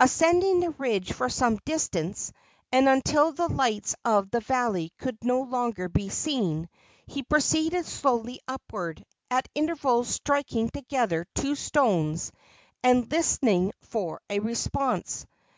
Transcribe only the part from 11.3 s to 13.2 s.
two stones and